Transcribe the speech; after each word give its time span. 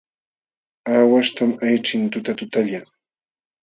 Aawaśhtam 0.93 1.51
ayćhin 1.69 2.03
tutatutalla. 2.13 2.79